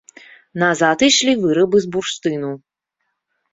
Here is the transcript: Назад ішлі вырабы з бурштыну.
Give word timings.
Назад 0.63 0.97
ішлі 1.09 1.35
вырабы 1.45 1.77
з 1.85 1.93
бурштыну. 1.93 2.53